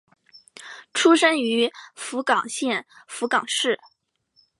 [0.95, 3.79] 出身于福冈县福冈市。